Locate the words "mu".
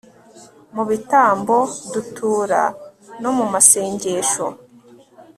0.75-0.83, 3.37-3.45